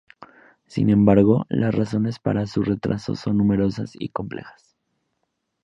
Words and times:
Sin 0.65 0.89
embargo, 0.89 1.45
las 1.47 1.75
razones 1.75 2.17
para 2.17 2.47
su 2.47 2.63
retraso 2.63 3.13
son 3.13 3.37
numerosas 3.37 3.91
y 3.93 4.09
complejas. 4.09 4.75